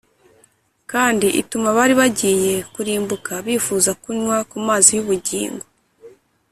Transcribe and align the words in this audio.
kandi 0.91 1.27
ituma 1.41 1.67
abari 1.73 1.93
bagiye 2.01 2.53
kurimbuka 2.73 3.31
bifuza 3.45 3.91
kunywa 4.01 4.37
ku 4.49 4.57
mazi 4.67 4.89
y’ubugingo 4.97 5.65